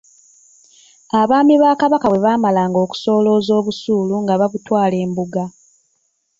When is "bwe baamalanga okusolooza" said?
2.09-3.51